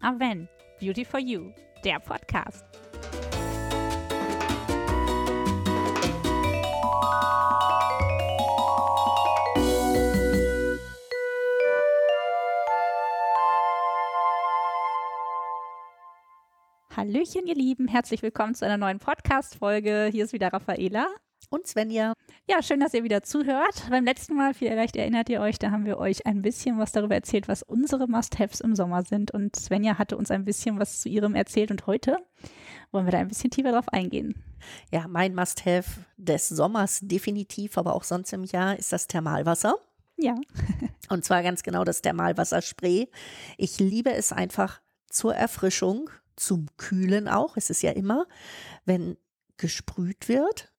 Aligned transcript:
Aven, 0.00 0.48
Beauty 0.80 1.04
for 1.04 1.18
You, 1.18 1.52
der 1.84 1.98
Podcast. 1.98 2.64
Hallöchen, 16.96 17.46
ihr 17.46 17.54
Lieben, 17.54 17.88
herzlich 17.88 18.22
willkommen 18.22 18.54
zu 18.54 18.64
einer 18.64 18.76
neuen 18.76 19.00
Podcast-Folge. 19.00 20.10
Hier 20.12 20.24
ist 20.24 20.32
wieder 20.32 20.52
Raffaela. 20.52 21.08
Und 21.50 21.66
Svenja. 21.66 22.12
Ja, 22.50 22.62
schön, 22.62 22.80
dass 22.80 22.94
ihr 22.94 23.04
wieder 23.04 23.22
zuhört. 23.22 23.84
Beim 23.90 24.06
letzten 24.06 24.34
Mal, 24.34 24.54
vielleicht 24.54 24.96
erinnert 24.96 25.28
ihr 25.28 25.42
euch, 25.42 25.58
da 25.58 25.70
haben 25.70 25.84
wir 25.84 25.98
euch 25.98 26.24
ein 26.24 26.40
bisschen 26.40 26.78
was 26.78 26.92
darüber 26.92 27.14
erzählt, 27.14 27.46
was 27.46 27.62
unsere 27.62 28.08
Must-Haves 28.08 28.60
im 28.60 28.74
Sommer 28.74 29.02
sind. 29.02 29.32
Und 29.32 29.54
Svenja 29.54 29.98
hatte 29.98 30.16
uns 30.16 30.30
ein 30.30 30.46
bisschen 30.46 30.80
was 30.80 31.00
zu 31.00 31.10
ihrem 31.10 31.34
erzählt. 31.34 31.70
Und 31.70 31.86
heute 31.86 32.16
wollen 32.90 33.04
wir 33.04 33.12
da 33.12 33.18
ein 33.18 33.28
bisschen 33.28 33.50
tiefer 33.50 33.72
drauf 33.72 33.90
eingehen. 33.90 34.42
Ja, 34.90 35.06
mein 35.08 35.34
Must-Have 35.34 36.06
des 36.16 36.48
Sommers 36.48 37.00
definitiv, 37.02 37.76
aber 37.76 37.94
auch 37.94 38.04
sonst 38.04 38.32
im 38.32 38.44
Jahr 38.44 38.78
ist 38.78 38.94
das 38.94 39.08
Thermalwasser. 39.08 39.74
Ja. 40.16 40.34
Und 41.10 41.26
zwar 41.26 41.42
ganz 41.42 41.62
genau 41.62 41.84
das 41.84 42.00
Thermalwasserspray. 42.00 43.10
Ich 43.58 43.78
liebe 43.78 44.14
es 44.14 44.32
einfach 44.32 44.80
zur 45.10 45.34
Erfrischung 45.34 46.08
zum 46.34 46.66
Kühlen 46.78 47.28
auch. 47.28 47.58
Es 47.58 47.68
ist 47.68 47.82
ja 47.82 47.90
immer, 47.90 48.24
wenn 48.86 49.18
gesprüht 49.58 50.28
wird, 50.28 50.72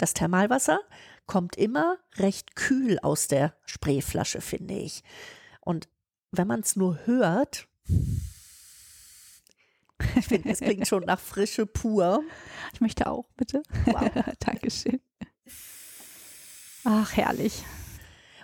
das 0.00 0.14
Thermalwasser 0.14 0.80
kommt 1.26 1.56
immer 1.56 1.98
recht 2.16 2.56
kühl 2.56 2.98
aus 3.00 3.28
der 3.28 3.54
Sprayflasche, 3.64 4.40
finde 4.40 4.74
ich. 4.74 5.02
Und 5.60 5.88
wenn 6.32 6.46
man 6.46 6.60
es 6.60 6.76
nur 6.76 7.06
hört, 7.06 7.68
ich 10.16 10.26
finde, 10.26 10.48
es 10.48 10.60
klingt 10.60 10.88
schon 10.88 11.04
nach 11.04 11.20
Frische 11.20 11.66
pur. 11.66 12.22
Ich 12.72 12.80
möchte 12.80 13.06
auch, 13.06 13.28
bitte. 13.36 13.62
Wow. 13.84 14.10
Dankeschön. 14.38 15.00
Ach, 16.84 17.14
herrlich. 17.14 17.62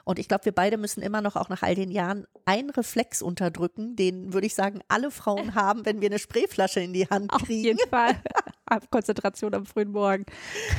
Und 0.05 0.19
ich 0.21 0.29
glaube, 0.29 0.45
wir 0.45 0.53
beide 0.53 0.77
müssen 0.77 1.03
immer 1.03 1.21
noch 1.21 1.35
auch 1.35 1.49
nach 1.49 1.63
all 1.63 1.75
den 1.75 1.91
Jahren 1.91 2.27
einen 2.45 2.71
Reflex 2.71 3.23
unterdrücken, 3.23 3.97
den 3.97 4.33
würde 4.33 4.47
ich 4.47 4.55
sagen, 4.55 4.81
alle 4.89 5.11
Frauen 5.11 5.55
haben, 5.57 5.85
wenn 5.85 6.01
wir 6.01 6.09
eine 6.09 6.19
Sprayflasche 6.19 6.81
in 6.81 6.93
die 6.93 7.09
Hand 7.09 7.33
kriegen. 7.33 7.43
Auf 7.43 7.49
jeden 7.49 7.89
Fall. 7.91 8.15
Konzentration 8.91 9.55
am 9.55 9.67
frühen 9.67 9.93
Morgen. 9.93 10.27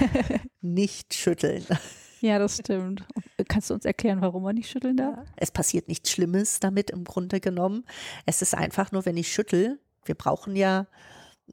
nicht 0.62 1.14
schütteln. 1.14 1.66
Ja, 2.22 2.40
das 2.40 2.58
stimmt. 2.58 3.06
Kannst 3.48 3.70
du 3.70 3.76
uns 3.76 3.86
erklären, 3.86 4.22
warum 4.22 4.44
man 4.44 4.56
nicht 4.56 4.70
schütteln 4.70 4.98
darf? 4.98 5.20
Es 5.36 5.52
passiert 5.52 5.88
nichts 5.88 6.12
Schlimmes 6.12 6.60
damit 6.60 6.90
im 6.90 7.04
Grunde 7.04 7.40
genommen. 7.40 7.86
Es 8.26 8.42
ist 8.42 8.56
einfach 8.56 8.92
nur, 8.92 9.06
wenn 9.06 9.18
ich 9.18 9.32
schüttel, 9.32 9.80
wir 10.06 10.16
brauchen 10.16 10.56
ja 10.56 10.88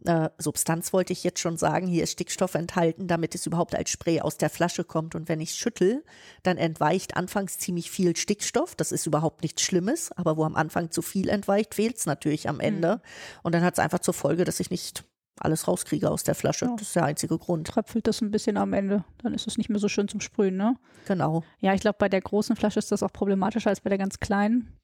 äh, 0.05 0.29
Substanz 0.39 0.93
wollte 0.93 1.12
ich 1.12 1.23
jetzt 1.23 1.39
schon 1.39 1.57
sagen, 1.57 1.87
hier 1.87 2.03
ist 2.03 2.12
Stickstoff 2.12 2.55
enthalten, 2.55 3.07
damit 3.07 3.35
es 3.35 3.47
überhaupt 3.47 3.75
als 3.75 3.91
Spray 3.91 4.21
aus 4.21 4.37
der 4.37 4.51
Flasche 4.51 4.85
kommt. 4.85 5.15
Und 5.15 5.29
wenn 5.29 5.41
ich 5.41 5.55
schüttel, 5.55 6.05
dann 6.43 6.59
entweicht 6.59 7.17
anfangs 7.17 7.59
ziemlich 7.59 7.91
viel 7.91 8.17
Stickstoff. 8.17 8.75
Das 8.75 8.93
ist 8.93 9.07
überhaupt 9.07 9.43
nichts 9.43 9.62
Schlimmes, 9.62 10.11
aber 10.12 10.37
wo 10.37 10.45
am 10.45 10.57
Anfang 10.57 10.91
zu 10.91 11.01
viel 11.01 11.29
entweicht, 11.29 11.75
fehlt 11.75 11.97
es 11.97 12.07
natürlich 12.07 12.49
am 12.49 12.61
Ende. 12.61 12.97
Mhm. 12.97 13.01
Und 13.45 13.55
dann 13.55 13.62
hat 13.62 13.75
es 13.75 13.79
einfach 13.79 14.01
zur 14.01 14.15
Folge, 14.15 14.45
dass 14.45 14.61
ich 14.61 14.71
nicht 14.71 15.05
alles 15.39 15.67
rauskriege 15.67 16.11
aus 16.11 16.23
der 16.23 16.35
Flasche. 16.35 16.67
Ja. 16.67 16.73
Das 16.73 16.89
ist 16.89 16.97
der 16.97 17.05
einzige 17.05 17.39
Grund. 17.39 17.67
Tröpfelt 17.67 18.07
das 18.07 18.21
ein 18.21 18.31
bisschen 18.31 18.57
am 18.57 18.73
Ende. 18.73 19.05
Dann 19.19 19.35
ist 19.35 19.47
es 19.47 19.59
nicht 19.59 19.69
mehr 19.69 19.79
so 19.79 19.89
schön 19.89 20.09
zum 20.09 20.21
Sprühen, 20.21 20.57
ne? 20.57 20.77
Genau. 21.07 21.43
Ja, 21.61 21.75
ich 21.75 21.81
glaube, 21.81 21.97
bei 21.99 22.09
der 22.09 22.21
großen 22.21 22.57
Flasche 22.57 22.79
ist 22.79 22.93
das 22.93 23.03
auch 23.03 23.13
problematischer 23.13 23.71
als 23.71 23.81
bei 23.81 23.91
der 23.91 23.99
ganz 23.99 24.21
kleinen. 24.21 24.79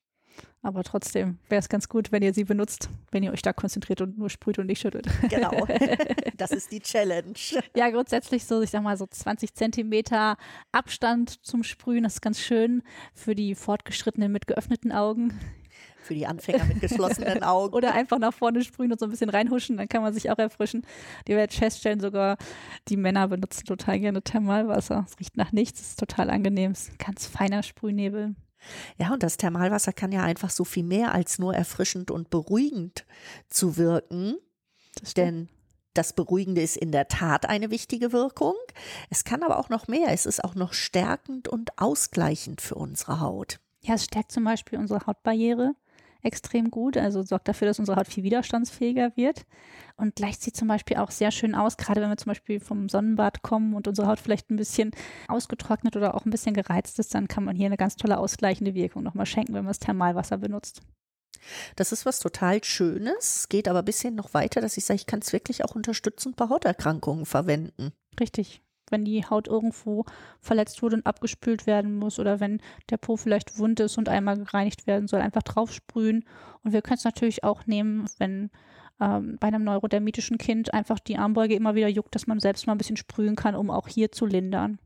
Aber 0.62 0.84
trotzdem 0.84 1.38
wäre 1.48 1.60
es 1.60 1.68
ganz 1.68 1.88
gut, 1.88 2.12
wenn 2.12 2.22
ihr 2.22 2.34
sie 2.34 2.44
benutzt, 2.44 2.90
wenn 3.10 3.22
ihr 3.22 3.32
euch 3.32 3.42
da 3.42 3.52
konzentriert 3.52 4.02
und 4.02 4.18
nur 4.18 4.28
sprüht 4.28 4.58
und 4.58 4.66
nicht 4.66 4.80
schüttelt. 4.80 5.06
Genau. 5.28 5.66
Das 6.36 6.52
ist 6.52 6.72
die 6.72 6.80
Challenge. 6.80 7.34
Ja, 7.76 7.90
grundsätzlich 7.90 8.46
so, 8.46 8.62
ich 8.62 8.70
sag 8.70 8.82
mal, 8.82 8.96
so 8.96 9.06
20 9.06 9.52
Zentimeter 9.54 10.38
Abstand 10.72 11.44
zum 11.44 11.62
Sprühen, 11.62 12.04
das 12.04 12.14
ist 12.14 12.22
ganz 12.22 12.40
schön 12.40 12.82
für 13.12 13.34
die 13.34 13.54
Fortgeschrittenen 13.54 14.32
mit 14.32 14.46
geöffneten 14.46 14.90
Augen. 14.90 15.38
Für 16.02 16.14
die 16.14 16.26
Anfänger 16.26 16.64
mit 16.64 16.80
geschlossenen 16.80 17.42
Augen. 17.42 17.74
Oder 17.74 17.94
einfach 17.94 18.18
nach 18.18 18.32
vorne 18.32 18.64
sprühen 18.64 18.92
und 18.92 18.98
so 18.98 19.06
ein 19.06 19.10
bisschen 19.10 19.30
reinhuschen, 19.30 19.76
dann 19.76 19.88
kann 19.88 20.02
man 20.02 20.12
sich 20.12 20.30
auch 20.30 20.38
erfrischen. 20.38 20.86
Die 21.28 21.32
werdet 21.32 21.52
feststellen, 21.52 22.00
sogar 22.00 22.36
die 22.88 22.96
Männer 22.96 23.28
benutzen 23.28 23.64
total 23.64 24.00
gerne 24.00 24.22
Thermalwasser. 24.22 25.04
Es 25.08 25.18
riecht 25.18 25.36
nach 25.36 25.52
nichts, 25.52 25.80
es 25.80 25.88
ist 25.90 26.00
total 26.00 26.30
angenehm, 26.30 26.72
es 26.72 26.88
ist 26.88 26.92
ein 26.92 26.98
ganz 26.98 27.26
feiner 27.26 27.62
Sprühnebel. 27.62 28.34
Ja, 28.98 29.12
und 29.12 29.22
das 29.22 29.36
Thermalwasser 29.36 29.92
kann 29.92 30.12
ja 30.12 30.22
einfach 30.22 30.50
so 30.50 30.64
viel 30.64 30.84
mehr 30.84 31.14
als 31.14 31.38
nur 31.38 31.54
erfrischend 31.54 32.10
und 32.10 32.30
beruhigend 32.30 33.06
zu 33.48 33.76
wirken. 33.76 34.36
Das 35.00 35.14
denn 35.14 35.48
das 35.94 36.12
Beruhigende 36.12 36.62
ist 36.62 36.76
in 36.76 36.92
der 36.92 37.08
Tat 37.08 37.46
eine 37.46 37.70
wichtige 37.70 38.12
Wirkung. 38.12 38.54
Es 39.08 39.24
kann 39.24 39.42
aber 39.42 39.58
auch 39.58 39.70
noch 39.70 39.88
mehr. 39.88 40.08
Es 40.08 40.26
ist 40.26 40.44
auch 40.44 40.54
noch 40.54 40.72
stärkend 40.72 41.48
und 41.48 41.78
ausgleichend 41.78 42.60
für 42.60 42.76
unsere 42.76 43.20
Haut. 43.20 43.58
Ja, 43.82 43.94
es 43.94 44.04
stärkt 44.04 44.30
zum 44.30 44.44
Beispiel 44.44 44.78
unsere 44.78 45.06
Hautbarriere 45.06 45.74
extrem 46.22 46.70
gut, 46.70 46.96
also 46.96 47.22
sorgt 47.22 47.48
dafür, 47.48 47.68
dass 47.68 47.78
unsere 47.78 47.96
Haut 47.96 48.08
viel 48.08 48.24
widerstandsfähiger 48.24 49.12
wird 49.16 49.46
und 49.96 50.16
gleicht 50.16 50.42
sie 50.42 50.52
zum 50.52 50.68
Beispiel 50.68 50.96
auch 50.96 51.10
sehr 51.10 51.30
schön 51.30 51.54
aus, 51.54 51.76
gerade 51.76 52.00
wenn 52.00 52.08
wir 52.08 52.16
zum 52.16 52.30
Beispiel 52.30 52.60
vom 52.60 52.88
Sonnenbad 52.88 53.42
kommen 53.42 53.74
und 53.74 53.88
unsere 53.88 54.08
Haut 54.08 54.20
vielleicht 54.20 54.50
ein 54.50 54.56
bisschen 54.56 54.90
ausgetrocknet 55.28 55.96
oder 55.96 56.14
auch 56.14 56.24
ein 56.24 56.30
bisschen 56.30 56.54
gereizt 56.54 56.98
ist, 56.98 57.14
dann 57.14 57.28
kann 57.28 57.44
man 57.44 57.56
hier 57.56 57.66
eine 57.66 57.76
ganz 57.76 57.96
tolle 57.96 58.18
ausgleichende 58.18 58.74
Wirkung 58.74 59.02
nochmal 59.02 59.26
schenken, 59.26 59.54
wenn 59.54 59.64
man 59.64 59.70
das 59.70 59.78
Thermalwasser 59.78 60.38
benutzt. 60.38 60.82
Das 61.76 61.92
ist 61.92 62.04
was 62.04 62.18
total 62.18 62.62
Schönes, 62.62 63.48
geht 63.48 63.66
aber 63.66 63.78
ein 63.78 63.84
bisschen 63.84 64.14
noch 64.14 64.34
weiter, 64.34 64.60
dass 64.60 64.76
ich 64.76 64.84
sage, 64.84 64.96
ich 64.96 65.06
kann 65.06 65.20
es 65.20 65.32
wirklich 65.32 65.64
auch 65.64 65.74
unterstützend 65.74 66.36
bei 66.36 66.48
Hauterkrankungen 66.48 67.24
verwenden. 67.24 67.92
Richtig 68.18 68.60
wenn 68.90 69.04
die 69.04 69.24
Haut 69.24 69.48
irgendwo 69.48 70.04
verletzt 70.40 70.82
wurde 70.82 70.96
und 70.96 71.06
abgespült 71.06 71.66
werden 71.66 71.96
muss 71.96 72.18
oder 72.18 72.40
wenn 72.40 72.60
der 72.90 72.96
Po 72.96 73.16
vielleicht 73.16 73.58
wund 73.58 73.80
ist 73.80 73.98
und 73.98 74.08
einmal 74.08 74.38
gereinigt 74.38 74.86
werden 74.86 75.08
soll, 75.08 75.20
einfach 75.20 75.42
draufsprühen. 75.42 76.24
Und 76.62 76.72
wir 76.72 76.82
können 76.82 76.98
es 76.98 77.04
natürlich 77.04 77.44
auch 77.44 77.66
nehmen, 77.66 78.06
wenn 78.18 78.50
ähm, 79.00 79.38
bei 79.40 79.48
einem 79.48 79.64
neurodermitischen 79.64 80.38
Kind 80.38 80.74
einfach 80.74 80.98
die 80.98 81.16
Armbeuge 81.16 81.54
immer 81.54 81.74
wieder 81.74 81.88
juckt, 81.88 82.14
dass 82.14 82.26
man 82.26 82.40
selbst 82.40 82.66
mal 82.66 82.74
ein 82.74 82.78
bisschen 82.78 82.96
sprühen 82.96 83.36
kann, 83.36 83.54
um 83.54 83.70
auch 83.70 83.88
hier 83.88 84.12
zu 84.12 84.26
lindern. 84.26 84.78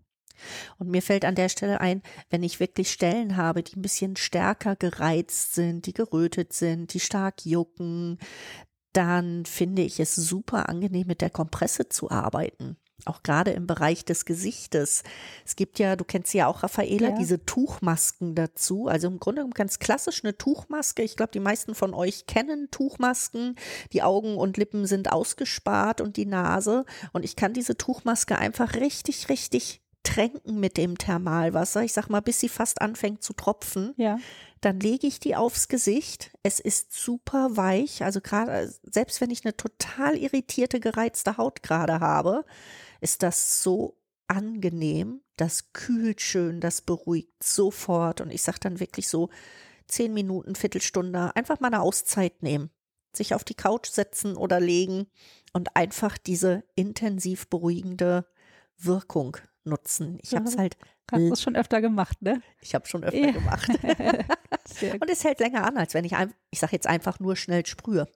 Und 0.79 0.91
mir 0.91 1.03
fällt 1.03 1.25
an 1.25 1.35
der 1.35 1.49
Stelle 1.49 1.81
ein, 1.81 2.03
wenn 2.31 2.43
ich 2.43 2.61
wirklich 2.61 2.91
Stellen 2.91 3.37
habe, 3.37 3.63
die 3.63 3.77
ein 3.77 3.83
bisschen 3.83 4.17
stärker 4.17 4.77
gereizt 4.77 5.55
sind, 5.55 5.87
die 5.87 5.93
gerötet 5.93 6.53
sind, 6.53 6.93
die 6.95 7.01
stark 7.01 7.45
jucken, 7.45 8.19
dann 8.93 9.45
finde 9.45 9.83
ich 9.83 10.01
es 10.01 10.15
super 10.15 10.69
angenehm, 10.69 11.07
mit 11.07 11.21
der 11.21 11.31
Kompresse 11.31 11.89
zu 11.89 12.11
arbeiten 12.11 12.77
auch 13.05 13.23
gerade 13.23 13.51
im 13.51 13.67
Bereich 13.67 14.05
des 14.05 14.25
Gesichtes. 14.25 15.03
Es 15.45 15.57
gibt 15.57 15.79
ja, 15.79 15.97
du 15.97 16.05
kennst 16.05 16.33
ja 16.33 16.47
auch, 16.47 16.63
Raffaela, 16.63 17.11
ja. 17.11 17.17
diese 17.19 17.45
Tuchmasken 17.45 18.35
dazu. 18.35 18.89
Also 18.89 19.09
im 19.09 19.19
Grunde 19.19 19.47
ganz 19.53 19.79
klassisch 19.79 20.25
eine 20.25 20.37
Tuchmaske. 20.37 21.03
Ich 21.03 21.17
glaube, 21.17 21.33
die 21.33 21.41
meisten 21.41 21.75
von 21.75 21.93
euch 21.93 22.27
kennen 22.27 22.69
Tuchmasken. 22.71 23.57
Die 23.93 24.03
Augen 24.03 24.37
und 24.37 24.57
Lippen 24.57 24.87
sind 24.87 25.13
ausgespart 25.13 26.01
und 26.01 26.17
die 26.17 26.27
Nase. 26.27 26.85
Und 27.13 27.25
ich 27.25 27.37
kann 27.37 27.53
diese 27.53 27.77
Tuchmaske 27.77 28.39
einfach 28.39 28.75
richtig, 28.75 29.29
richtig 29.29 29.84
tränken 30.05 30.61
mit 30.61 30.77
dem 30.77 30.97
Thermalwasser. 30.97 31.83
Ich 31.83 31.93
sag 31.93 32.09
mal, 32.09 32.21
bis 32.21 32.39
sie 32.39 32.49
fast 32.49 32.81
anfängt 32.81 33.25
zu 33.25 33.33
tropfen. 33.33 33.95
Ja. 33.97 34.19
Dann 34.61 34.79
lege 34.79 35.07
ich 35.07 35.19
die 35.19 35.35
aufs 35.35 35.67
Gesicht. 35.67 36.31
Es 36.43 36.61
ist 36.61 36.93
super 36.93 37.57
weich. 37.57 38.05
Also 38.05 38.21
gerade, 38.21 38.73
selbst 38.83 39.21
wenn 39.21 39.31
ich 39.31 39.45
eine 39.45 39.57
total 39.57 40.17
irritierte, 40.17 40.79
gereizte 40.79 41.37
Haut 41.37 41.63
gerade 41.63 42.01
habe, 42.01 42.45
ist 43.01 43.23
das 43.23 43.63
so 43.63 43.97
angenehm. 44.29 45.21
Das 45.37 45.73
kühlt 45.73 46.21
schön, 46.21 46.61
das 46.61 46.83
beruhigt 46.83 47.43
sofort. 47.43 48.21
Und 48.21 48.31
ich 48.31 48.43
sag 48.43 48.59
dann 48.61 48.81
wirklich 48.81 49.09
so 49.09 49.31
zehn 49.89 50.15
Minuten, 50.15 50.55
Viertelstunde, 50.55 51.35
einfach 51.35 51.61
mal 51.61 51.69
eine 51.69 51.83
Auszeit 51.83 52.43
nehmen. 52.43 52.71
Sich 53.13 53.35
auf 53.35 53.45
die 53.45 53.55
Couch 53.55 53.89
setzen 53.89 54.37
oder 54.37 54.61
legen 54.61 55.07
und 55.53 55.77
einfach 55.77 56.19
diese 56.19 56.65
intensiv 56.75 57.49
beruhigende 57.49 58.27
Wirkung 58.77 59.37
nutzen. 59.65 60.19
Ich 60.23 60.35
habe 60.35 60.45
es 60.47 60.57
halt. 60.57 60.77
Hast 61.11 61.21
du 61.21 61.37
schon 61.37 61.57
öfter 61.57 61.81
gemacht, 61.81 62.23
ne? 62.23 62.41
Ich 62.61 62.75
habe 62.75 62.87
schon 62.87 63.05
öfter 63.05 63.19
ja. 63.19 63.31
gemacht. 63.31 63.69
und 65.01 65.11
es 65.11 65.23
hält 65.23 65.41
länger 65.41 65.67
an, 65.67 65.77
als 65.77 65.93
wenn 65.93 66.05
ich, 66.05 66.17
ein, 66.17 66.33
ich 66.51 66.61
sage 66.61 66.73
jetzt 66.73 66.87
einfach 66.87 67.21
nur 67.21 67.37
schnell 67.37 67.67
sprühe. 67.67 68.09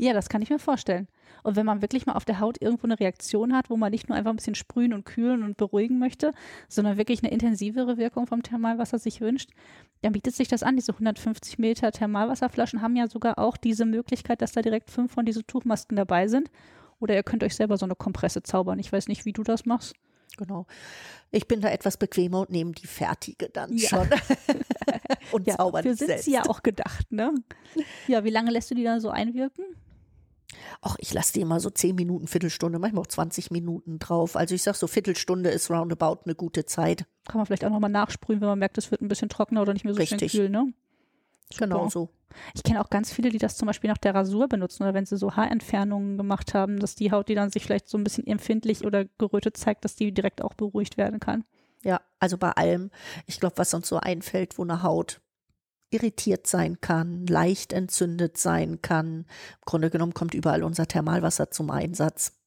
Ja, 0.00 0.12
das 0.12 0.28
kann 0.28 0.42
ich 0.42 0.50
mir 0.50 0.60
vorstellen. 0.60 1.08
Und 1.42 1.56
wenn 1.56 1.66
man 1.66 1.82
wirklich 1.82 2.06
mal 2.06 2.12
auf 2.12 2.24
der 2.24 2.38
Haut 2.38 2.62
irgendwo 2.62 2.86
eine 2.86 3.00
Reaktion 3.00 3.52
hat, 3.52 3.68
wo 3.68 3.76
man 3.76 3.90
nicht 3.90 4.08
nur 4.08 4.16
einfach 4.16 4.30
ein 4.30 4.36
bisschen 4.36 4.54
sprühen 4.54 4.92
und 4.92 5.04
kühlen 5.04 5.42
und 5.42 5.56
beruhigen 5.56 5.98
möchte, 5.98 6.32
sondern 6.68 6.96
wirklich 6.96 7.22
eine 7.22 7.32
intensivere 7.32 7.96
Wirkung 7.96 8.28
vom 8.28 8.44
Thermalwasser 8.44 9.00
sich 9.00 9.20
wünscht, 9.20 9.50
dann 10.02 10.12
bietet 10.12 10.36
sich 10.36 10.46
das 10.46 10.62
an. 10.62 10.76
Diese 10.76 10.92
150 10.92 11.58
Meter 11.58 11.90
Thermalwasserflaschen 11.90 12.80
haben 12.80 12.94
ja 12.94 13.08
sogar 13.08 13.40
auch 13.40 13.56
diese 13.56 13.86
Möglichkeit, 13.86 14.40
dass 14.40 14.52
da 14.52 14.62
direkt 14.62 14.90
fünf 14.90 15.12
von 15.12 15.26
diesen 15.26 15.46
Tuchmasken 15.48 15.96
dabei 15.96 16.28
sind. 16.28 16.48
Oder 17.00 17.16
ihr 17.16 17.24
könnt 17.24 17.42
euch 17.42 17.56
selber 17.56 17.76
so 17.76 17.84
eine 17.84 17.96
Kompresse 17.96 18.44
zaubern. 18.44 18.78
Ich 18.78 18.92
weiß 18.92 19.08
nicht, 19.08 19.24
wie 19.24 19.32
du 19.32 19.42
das 19.42 19.66
machst. 19.66 19.94
Genau. 20.38 20.66
Ich 21.30 21.46
bin 21.46 21.60
da 21.60 21.68
etwas 21.68 21.96
bequemer 21.98 22.40
und 22.40 22.50
nehme 22.50 22.72
die 22.72 22.86
fertige 22.86 23.50
dann 23.50 23.76
Ja. 23.76 23.88
schon. 23.90 24.08
und 25.32 25.46
Ja, 25.46 25.56
zauber 25.56 25.82
für 25.82 25.88
nicht 25.90 25.98
sind 25.98 26.06
selbst. 26.08 26.24
sie 26.24 26.32
ja 26.32 26.44
auch 26.46 26.62
gedacht, 26.62 27.10
ne? 27.12 27.34
Ja, 28.06 28.24
wie 28.24 28.30
lange 28.30 28.50
lässt 28.50 28.70
du 28.70 28.74
die 28.74 28.84
da 28.84 29.00
so 29.00 29.10
einwirken? 29.10 29.64
Ach, 30.80 30.96
ich 31.00 31.12
lasse 31.12 31.32
die 31.34 31.40
immer 31.40 31.60
so 31.60 31.68
10 31.70 31.94
Minuten, 31.94 32.26
Viertelstunde, 32.26 32.78
manchmal 32.78 33.02
auch 33.02 33.06
20 33.08 33.50
Minuten 33.50 33.98
drauf. 33.98 34.34
Also 34.36 34.54
ich 34.54 34.62
sag 34.62 34.76
so 34.76 34.86
Viertelstunde 34.86 35.50
ist 35.50 35.70
roundabout 35.70 36.20
eine 36.24 36.34
gute 36.34 36.64
Zeit. 36.64 37.04
Kann 37.26 37.36
man 37.38 37.46
vielleicht 37.46 37.64
auch 37.64 37.70
nochmal 37.70 37.90
nachsprühen, 37.90 38.40
wenn 38.40 38.48
man 38.48 38.58
merkt, 38.58 38.78
es 38.78 38.90
wird 38.90 39.02
ein 39.02 39.08
bisschen 39.08 39.28
trockener 39.28 39.60
oder 39.60 39.74
nicht 39.74 39.84
mehr 39.84 39.92
so 39.92 39.98
Richtig. 40.00 40.30
schön 40.32 40.40
kühl, 40.42 40.48
ne? 40.50 40.72
Genau 41.58 41.88
so. 41.88 42.08
Ich 42.54 42.62
kenne 42.62 42.80
auch 42.80 42.90
ganz 42.90 43.12
viele, 43.12 43.30
die 43.30 43.38
das 43.38 43.56
zum 43.56 43.66
Beispiel 43.66 43.90
nach 43.90 43.98
der 43.98 44.14
Rasur 44.14 44.48
benutzen 44.48 44.82
oder 44.82 44.94
wenn 44.94 45.06
sie 45.06 45.16
so 45.16 45.36
Haarentfernungen 45.36 46.16
gemacht 46.16 46.54
haben, 46.54 46.78
dass 46.78 46.94
die 46.94 47.10
Haut, 47.10 47.28
die 47.28 47.34
dann 47.34 47.50
sich 47.50 47.64
vielleicht 47.64 47.88
so 47.88 47.98
ein 47.98 48.04
bisschen 48.04 48.26
empfindlich 48.26 48.84
oder 48.84 49.04
gerötet 49.18 49.56
zeigt, 49.56 49.84
dass 49.84 49.96
die 49.96 50.12
direkt 50.12 50.42
auch 50.42 50.54
beruhigt 50.54 50.96
werden 50.96 51.20
kann. 51.20 51.44
Ja, 51.84 52.00
also 52.18 52.38
bei 52.38 52.50
allem. 52.52 52.90
Ich 53.26 53.40
glaube, 53.40 53.58
was 53.58 53.74
uns 53.74 53.88
so 53.88 53.98
einfällt, 53.98 54.58
wo 54.58 54.62
eine 54.62 54.82
Haut 54.82 55.20
irritiert 55.90 56.46
sein 56.46 56.80
kann, 56.80 57.26
leicht 57.26 57.72
entzündet 57.72 58.36
sein 58.36 58.82
kann. 58.82 59.20
Im 59.20 59.64
Grunde 59.64 59.90
genommen 59.90 60.14
kommt 60.14 60.34
überall 60.34 60.62
unser 60.62 60.86
Thermalwasser 60.86 61.50
zum 61.50 61.70
Einsatz. 61.70 62.37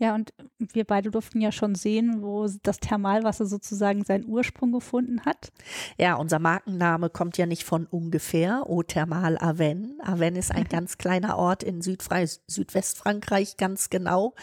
Ja, 0.00 0.14
und 0.14 0.32
wir 0.56 0.84
beide 0.84 1.10
durften 1.10 1.42
ja 1.42 1.52
schon 1.52 1.74
sehen, 1.74 2.22
wo 2.22 2.48
das 2.62 2.80
Thermalwasser 2.80 3.44
sozusagen 3.44 4.02
seinen 4.02 4.24
Ursprung 4.24 4.72
gefunden 4.72 5.26
hat. 5.26 5.52
Ja, 5.98 6.14
unser 6.14 6.38
Markenname 6.38 7.10
kommt 7.10 7.36
ja 7.36 7.44
nicht 7.44 7.64
von 7.64 7.84
ungefähr. 7.84 8.62
Eau 8.66 8.82
Thermal 8.82 9.36
Aven. 9.36 10.00
Aven 10.00 10.36
ist 10.36 10.52
ein 10.52 10.64
ganz 10.64 10.96
kleiner 10.96 11.36
Ort 11.36 11.62
in 11.62 11.82
Südfrei 11.82 12.26
Südwestfrankreich, 12.46 13.58
ganz 13.58 13.90
genau. 13.90 14.34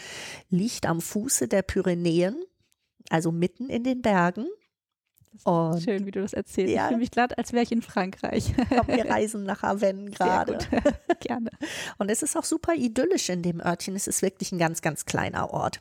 Liegt 0.48 0.86
am 0.86 1.00
Fuße 1.00 1.48
der 1.48 1.62
Pyrenäen, 1.62 2.36
also 3.10 3.32
mitten 3.32 3.68
in 3.68 3.82
den 3.82 4.00
Bergen. 4.00 4.46
Und 5.44 5.82
Schön, 5.82 6.06
wie 6.06 6.10
du 6.10 6.20
das 6.20 6.32
erzählst. 6.32 6.74
Ja. 6.74 6.82
Ich 6.82 6.88
fühle 6.88 7.00
mich 7.00 7.10
gerade, 7.10 7.36
als 7.38 7.52
wäre 7.52 7.62
ich 7.62 7.72
in 7.72 7.82
Frankreich. 7.82 8.54
komm, 8.68 8.88
wir 8.88 9.04
reisen 9.10 9.44
nach 9.44 9.62
Aven 9.62 10.10
gerade. 10.10 10.58
Gerne. 11.20 11.50
Und 11.98 12.10
es 12.10 12.22
ist 12.22 12.36
auch 12.36 12.44
super 12.44 12.74
idyllisch 12.74 13.28
in 13.28 13.42
dem 13.42 13.60
Örtchen. 13.60 13.96
Es 13.96 14.06
ist 14.06 14.22
wirklich 14.22 14.52
ein 14.52 14.58
ganz, 14.58 14.82
ganz 14.82 15.04
kleiner 15.04 15.52
Ort. 15.52 15.80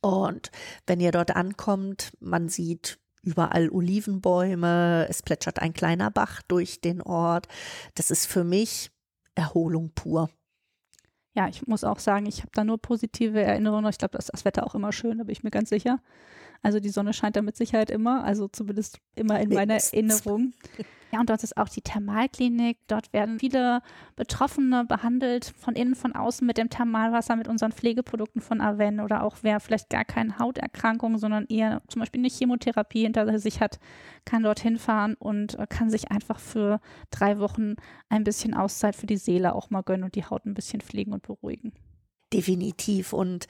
Und 0.00 0.50
wenn 0.86 1.00
ihr 1.00 1.12
dort 1.12 1.34
ankommt, 1.36 2.12
man 2.20 2.48
sieht 2.48 2.98
überall 3.22 3.70
Olivenbäume, 3.70 5.06
es 5.08 5.22
plätschert 5.22 5.60
ein 5.60 5.72
kleiner 5.72 6.10
Bach 6.10 6.42
durch 6.48 6.80
den 6.80 7.00
Ort. 7.00 7.46
Das 7.94 8.10
ist 8.10 8.26
für 8.26 8.44
mich 8.44 8.90
Erholung 9.34 9.92
pur. 9.94 10.28
Ja, 11.34 11.48
ich 11.48 11.66
muss 11.66 11.84
auch 11.84 11.98
sagen, 11.98 12.26
ich 12.26 12.40
habe 12.40 12.50
da 12.52 12.62
nur 12.62 12.78
positive 12.78 13.40
Erinnerungen. 13.40 13.88
Ich 13.90 13.98
glaube, 13.98 14.16
das 14.16 14.26
ist 14.26 14.34
das 14.34 14.44
Wetter 14.44 14.66
auch 14.66 14.74
immer 14.74 14.92
schön, 14.92 15.18
da 15.18 15.24
bin 15.24 15.32
ich 15.32 15.42
mir 15.42 15.50
ganz 15.50 15.70
sicher. 15.70 16.00
Also 16.62 16.78
die 16.78 16.90
Sonne 16.90 17.12
scheint 17.12 17.36
da 17.36 17.42
mit 17.42 17.56
Sicherheit 17.56 17.90
immer, 17.90 18.24
also 18.24 18.48
zumindest 18.48 18.98
immer 19.14 19.40
in 19.40 19.48
meiner. 19.48 19.74
Erinnerung. 19.74 20.52
Ja, 21.12 21.20
und 21.20 21.28
dort 21.28 21.44
ist 21.44 21.58
auch 21.58 21.68
die 21.68 21.82
Thermalklinik. 21.82 22.78
Dort 22.86 23.12
werden 23.12 23.38
viele 23.38 23.82
Betroffene 24.16 24.86
behandelt, 24.86 25.52
von 25.58 25.74
innen, 25.74 25.94
von 25.94 26.14
außen 26.14 26.46
mit 26.46 26.56
dem 26.56 26.70
Thermalwasser, 26.70 27.36
mit 27.36 27.48
unseren 27.48 27.72
Pflegeprodukten 27.72 28.40
von 28.40 28.62
Aven 28.62 28.98
oder 28.98 29.22
auch 29.22 29.36
wer 29.42 29.60
vielleicht 29.60 29.90
gar 29.90 30.06
keine 30.06 30.38
Hauterkrankung, 30.38 31.18
sondern 31.18 31.44
eher 31.48 31.82
zum 31.88 32.00
Beispiel 32.00 32.22
eine 32.22 32.30
Chemotherapie 32.30 33.02
hinter 33.02 33.38
sich 33.38 33.60
hat, 33.60 33.78
kann 34.24 34.42
dorthin 34.42 34.78
fahren 34.78 35.14
und 35.18 35.58
äh, 35.58 35.66
kann 35.66 35.90
sich 35.90 36.10
einfach 36.10 36.38
für 36.38 36.80
drei 37.10 37.38
Wochen 37.38 37.76
ein 38.08 38.24
bisschen 38.24 38.54
Auszeit 38.54 38.96
für 38.96 39.06
die 39.06 39.18
Seele 39.18 39.54
auch 39.54 39.68
mal 39.68 39.82
gönnen 39.82 40.04
und 40.04 40.14
die 40.14 40.24
Haut 40.24 40.46
ein 40.46 40.54
bisschen 40.54 40.80
pflegen 40.80 41.12
und 41.12 41.22
beruhigen. 41.22 41.74
Definitiv. 42.32 43.12
Und 43.12 43.48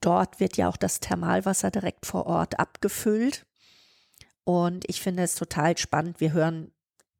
dort 0.00 0.40
wird 0.40 0.56
ja 0.56 0.68
auch 0.68 0.76
das 0.76 0.98
Thermalwasser 0.98 1.70
direkt 1.70 2.06
vor 2.06 2.26
Ort 2.26 2.58
abgefüllt. 2.58 3.46
Und 4.44 4.84
ich 4.88 5.00
finde 5.00 5.22
es 5.22 5.34
total 5.34 5.76
spannend. 5.78 6.20
Wir 6.20 6.32
hören 6.32 6.72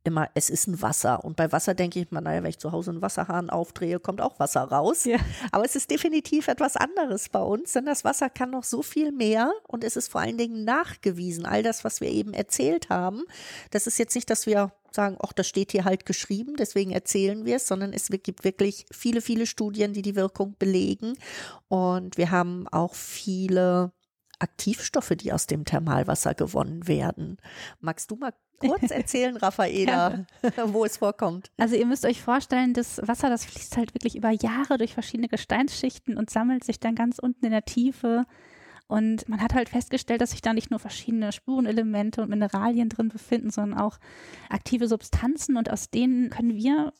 immer, 0.04 0.28
es 0.34 0.50
ist 0.50 0.66
ein 0.66 0.82
Wasser. 0.82 1.24
Und 1.24 1.36
bei 1.36 1.52
Wasser 1.52 1.74
denke 1.74 2.00
ich 2.00 2.10
mal, 2.10 2.20
naja, 2.20 2.42
wenn 2.42 2.50
ich 2.50 2.58
zu 2.58 2.72
Hause 2.72 2.90
einen 2.90 3.02
Wasserhahn 3.02 3.50
aufdrehe, 3.50 4.00
kommt 4.00 4.20
auch 4.20 4.38
Wasser 4.40 4.62
raus. 4.62 5.04
Ja. 5.04 5.18
Aber 5.52 5.64
es 5.64 5.76
ist 5.76 5.90
definitiv 5.90 6.48
etwas 6.48 6.76
anderes 6.76 7.28
bei 7.28 7.40
uns, 7.40 7.72
denn 7.72 7.86
das 7.86 8.04
Wasser 8.04 8.28
kann 8.30 8.50
noch 8.50 8.64
so 8.64 8.82
viel 8.82 9.12
mehr 9.12 9.52
und 9.68 9.84
es 9.84 9.96
ist 9.96 10.08
vor 10.08 10.20
allen 10.20 10.38
Dingen 10.38 10.64
nachgewiesen. 10.64 11.46
All 11.46 11.62
das, 11.62 11.84
was 11.84 12.00
wir 12.00 12.08
eben 12.08 12.34
erzählt 12.34 12.88
haben, 12.88 13.22
das 13.70 13.86
ist 13.86 13.98
jetzt 13.98 14.14
nicht, 14.14 14.30
dass 14.30 14.46
wir 14.46 14.72
sagen, 14.90 15.16
ach, 15.22 15.32
das 15.32 15.48
steht 15.48 15.72
hier 15.72 15.84
halt 15.84 16.04
geschrieben, 16.04 16.56
deswegen 16.56 16.90
erzählen 16.90 17.44
wir 17.44 17.56
es, 17.56 17.66
sondern 17.66 17.92
es 17.92 18.08
gibt 18.08 18.44
wirklich 18.44 18.86
viele, 18.90 19.20
viele 19.20 19.46
Studien, 19.46 19.92
die 19.92 20.02
die 20.02 20.16
Wirkung 20.16 20.56
belegen. 20.58 21.14
Und 21.68 22.18
wir 22.18 22.30
haben 22.30 22.68
auch 22.68 22.94
viele 22.94 23.92
Aktivstoffe, 24.42 25.12
die 25.16 25.32
aus 25.32 25.46
dem 25.46 25.64
Thermalwasser 25.64 26.34
gewonnen 26.34 26.88
werden. 26.88 27.38
Magst 27.80 28.10
du 28.10 28.16
mal 28.16 28.32
kurz 28.58 28.90
erzählen, 28.90 29.36
Raffaela, 29.36 30.26
wo 30.66 30.84
es 30.84 30.98
vorkommt? 30.98 31.50
Also 31.56 31.76
ihr 31.76 31.86
müsst 31.86 32.04
euch 32.04 32.20
vorstellen, 32.22 32.74
das 32.74 33.00
Wasser, 33.06 33.28
das 33.30 33.44
fließt 33.44 33.76
halt 33.76 33.94
wirklich 33.94 34.16
über 34.16 34.30
Jahre 34.30 34.78
durch 34.78 34.94
verschiedene 34.94 35.28
Gesteinsschichten 35.28 36.16
und 36.16 36.30
sammelt 36.30 36.64
sich 36.64 36.80
dann 36.80 36.94
ganz 36.94 37.18
unten 37.18 37.46
in 37.46 37.52
der 37.52 37.64
Tiefe. 37.64 38.24
Und 38.88 39.28
man 39.28 39.40
hat 39.40 39.54
halt 39.54 39.70
festgestellt, 39.70 40.20
dass 40.20 40.32
sich 40.32 40.42
da 40.42 40.52
nicht 40.52 40.70
nur 40.70 40.78
verschiedene 40.78 41.32
Spurenelemente 41.32 42.20
und 42.20 42.28
Mineralien 42.28 42.88
drin 42.88 43.08
befinden, 43.08 43.50
sondern 43.50 43.78
auch 43.78 43.98
aktive 44.50 44.86
Substanzen. 44.86 45.56
Und 45.56 45.70
aus 45.70 45.88
denen 45.88 46.28
können 46.28 46.54
wir 46.56 46.92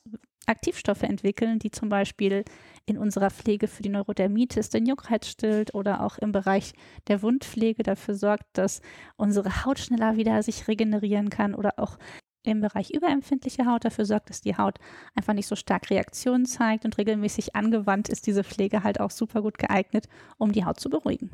Aktivstoffe 0.46 1.02
entwickeln, 1.02 1.58
die 1.58 1.70
zum 1.70 1.88
Beispiel 1.88 2.44
in 2.86 2.98
unserer 2.98 3.30
Pflege 3.30 3.68
für 3.68 3.82
die 3.82 3.88
Neurodermitis 3.88 4.70
den 4.70 4.86
Juckreiz 4.86 5.28
stillt 5.28 5.74
oder 5.74 6.02
auch 6.02 6.18
im 6.18 6.32
Bereich 6.32 6.72
der 7.08 7.22
Wundpflege 7.22 7.82
dafür 7.82 8.14
sorgt, 8.14 8.46
dass 8.54 8.80
unsere 9.16 9.64
Haut 9.64 9.78
schneller 9.78 10.16
wieder 10.16 10.42
sich 10.42 10.68
regenerieren 10.68 11.30
kann 11.30 11.54
oder 11.54 11.78
auch 11.78 11.98
im 12.44 12.60
Bereich 12.60 12.90
überempfindliche 12.90 13.66
Haut 13.66 13.84
dafür 13.84 14.04
sorgt, 14.04 14.30
dass 14.30 14.40
die 14.40 14.56
Haut 14.56 14.78
einfach 15.14 15.32
nicht 15.32 15.46
so 15.46 15.54
stark 15.54 15.90
Reaktionen 15.90 16.44
zeigt 16.44 16.84
und 16.84 16.98
regelmäßig 16.98 17.54
angewandt 17.54 18.08
ist 18.08 18.26
diese 18.26 18.42
Pflege 18.42 18.82
halt 18.82 19.00
auch 19.00 19.10
super 19.10 19.42
gut 19.42 19.58
geeignet, 19.58 20.08
um 20.38 20.52
die 20.52 20.64
Haut 20.64 20.80
zu 20.80 20.90
beruhigen. 20.90 21.30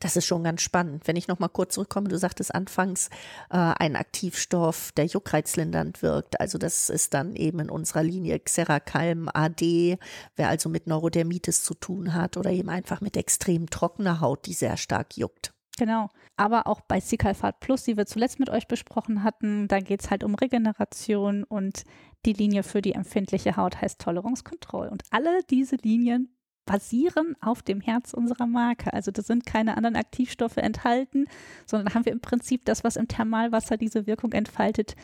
Das 0.00 0.16
ist 0.16 0.26
schon 0.26 0.44
ganz 0.44 0.62
spannend. 0.62 1.06
Wenn 1.06 1.16
ich 1.16 1.28
noch 1.28 1.38
mal 1.38 1.48
kurz 1.48 1.74
zurückkomme, 1.74 2.08
du 2.08 2.18
sagtest 2.18 2.54
anfangs 2.54 3.08
äh, 3.50 3.56
ein 3.56 3.96
Aktivstoff, 3.96 4.92
der 4.92 5.06
juckreizlindernd 5.06 6.02
wirkt. 6.02 6.40
Also 6.40 6.58
das 6.58 6.90
ist 6.90 7.14
dann 7.14 7.34
eben 7.36 7.60
in 7.60 7.70
unserer 7.70 8.02
Linie 8.02 8.40
Xeracalm 8.40 9.28
AD, 9.32 9.98
wer 10.36 10.48
also 10.48 10.68
mit 10.68 10.86
Neurodermitis 10.86 11.62
zu 11.62 11.74
tun 11.74 12.14
hat 12.14 12.36
oder 12.36 12.50
eben 12.50 12.68
einfach 12.68 13.00
mit 13.00 13.16
extrem 13.16 13.68
trockener 13.70 14.20
Haut, 14.20 14.46
die 14.46 14.54
sehr 14.54 14.76
stark 14.76 15.16
juckt. 15.16 15.52
Genau. 15.76 16.08
Aber 16.36 16.66
auch 16.66 16.80
bei 16.80 17.00
Cicalfat 17.00 17.60
Plus, 17.60 17.84
die 17.84 17.96
wir 17.96 18.06
zuletzt 18.06 18.38
mit 18.38 18.50
euch 18.50 18.68
besprochen 18.68 19.22
hatten, 19.22 19.68
da 19.68 19.80
geht 19.80 20.02
es 20.02 20.10
halt 20.10 20.24
um 20.24 20.34
Regeneration 20.34 21.44
und 21.44 21.84
die 22.26 22.32
Linie 22.32 22.62
für 22.62 22.80
die 22.80 22.92
empfindliche 22.92 23.56
Haut 23.56 23.80
heißt 23.80 24.00
Tolerancekontroll. 24.00 24.88
Und 24.88 25.02
alle 25.10 25.42
diese 25.50 25.76
Linien 25.76 26.34
basieren 26.66 27.36
auf 27.40 27.62
dem 27.62 27.80
Herz 27.80 28.14
unserer 28.14 28.46
Marke. 28.46 28.92
Also 28.92 29.10
da 29.10 29.22
sind 29.22 29.46
keine 29.46 29.76
anderen 29.76 29.96
Aktivstoffe 29.96 30.56
enthalten, 30.56 31.26
sondern 31.66 31.86
da 31.86 31.94
haben 31.94 32.04
wir 32.04 32.12
im 32.12 32.20
Prinzip 32.20 32.64
das, 32.64 32.84
was 32.84 32.96
im 32.96 33.08
Thermalwasser 33.08 33.76
diese 33.76 34.06
Wirkung 34.06 34.32
entfaltet, 34.32 34.96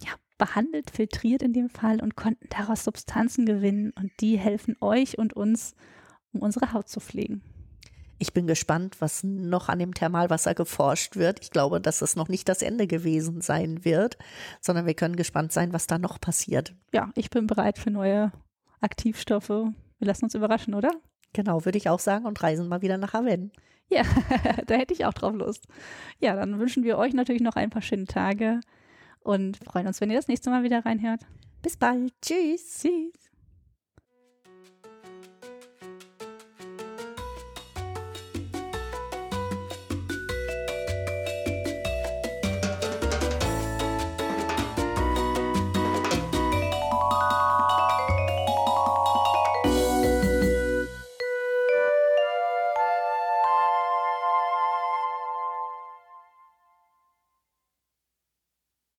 ja, 0.00 0.10
behandelt, 0.38 0.90
filtriert 0.90 1.42
in 1.42 1.52
dem 1.52 1.68
Fall 1.68 2.00
und 2.00 2.16
konnten 2.16 2.48
daraus 2.50 2.84
Substanzen 2.84 3.46
gewinnen 3.46 3.92
und 3.98 4.10
die 4.20 4.38
helfen 4.38 4.76
euch 4.80 5.18
und 5.18 5.34
uns, 5.34 5.74
um 6.32 6.40
unsere 6.40 6.72
Haut 6.72 6.88
zu 6.88 7.00
pflegen. 7.00 7.42
Ich 8.18 8.32
bin 8.32 8.46
gespannt, 8.46 9.00
was 9.00 9.22
noch 9.24 9.68
an 9.68 9.80
dem 9.80 9.92
Thermalwasser 9.92 10.54
geforscht 10.54 11.16
wird. 11.16 11.40
Ich 11.42 11.50
glaube, 11.50 11.80
dass 11.80 12.00
es 12.00 12.16
noch 12.16 12.28
nicht 12.28 12.48
das 12.48 12.62
Ende 12.62 12.86
gewesen 12.86 13.40
sein 13.40 13.84
wird, 13.84 14.16
sondern 14.60 14.86
wir 14.86 14.94
können 14.94 15.16
gespannt 15.16 15.52
sein, 15.52 15.72
was 15.72 15.86
da 15.86 15.98
noch 15.98 16.20
passiert. 16.20 16.74
Ja, 16.92 17.10
ich 17.16 17.30
bin 17.30 17.46
bereit 17.46 17.78
für 17.78 17.90
neue 17.90 18.32
Aktivstoffe. 18.80 19.72
Wir 19.98 20.06
lassen 20.06 20.24
uns 20.24 20.34
überraschen, 20.34 20.74
oder? 20.74 20.90
Genau, 21.32 21.64
würde 21.64 21.78
ich 21.78 21.88
auch 21.88 21.98
sagen 21.98 22.26
und 22.26 22.42
reisen 22.42 22.68
mal 22.68 22.82
wieder 22.82 22.98
nach 22.98 23.14
Aven. 23.14 23.52
Ja, 23.88 24.02
da 24.66 24.74
hätte 24.74 24.94
ich 24.94 25.04
auch 25.04 25.12
drauf 25.14 25.34
Lust. 25.34 25.66
Ja, 26.20 26.36
dann 26.36 26.58
wünschen 26.58 26.84
wir 26.84 26.96
euch 26.98 27.12
natürlich 27.12 27.42
noch 27.42 27.56
ein 27.56 27.70
paar 27.70 27.82
schöne 27.82 28.06
Tage 28.06 28.60
und 29.20 29.58
freuen 29.58 29.86
uns, 29.86 30.00
wenn 30.00 30.10
ihr 30.10 30.16
das 30.16 30.28
nächste 30.28 30.50
Mal 30.50 30.62
wieder 30.62 30.84
reinhört. 30.84 31.20
Bis 31.62 31.76
bald. 31.76 32.12
Tschüss. 32.22 32.82
Tschüss. 32.82 33.23